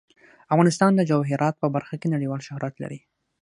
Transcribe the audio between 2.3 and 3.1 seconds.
شهرت لري.